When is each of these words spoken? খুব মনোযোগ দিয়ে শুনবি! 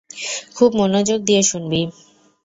খুব 0.55 0.69
মনোযোগ 0.75 1.19
দিয়ে 1.21 1.41
শুনবি! 1.43 1.81